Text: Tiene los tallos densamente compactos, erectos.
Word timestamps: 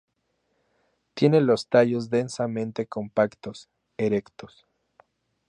Tiene 1.13 1.41
los 1.41 1.67
tallos 1.69 2.09
densamente 2.09 2.87
compactos, 2.87 3.69
erectos. 3.97 4.65